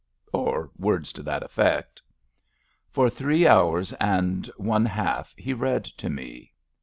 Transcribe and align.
P.,'' 0.25 0.29
or 0.33 0.71
words 0.79 1.13
to 1.13 1.21
that 1.21 1.43
effect 1.43 2.01
For 2.89 3.07
three 3.07 3.45
hours 3.47 3.93
and 4.01 4.47
one 4.57 4.87
half 4.87 5.35
he 5.37 5.53
read 5.53 5.83
to 5.85 6.09
me. 6.09 6.53